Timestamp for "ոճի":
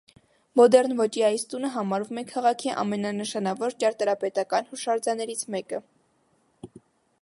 1.01-1.23